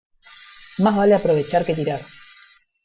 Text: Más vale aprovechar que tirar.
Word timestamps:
Más 0.79 0.95
vale 0.95 1.13
aprovechar 1.13 1.63
que 1.63 1.75
tirar. 1.75 2.01